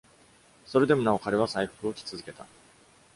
[0.65, 2.47] それでもなお、彼は祭服を着続けた。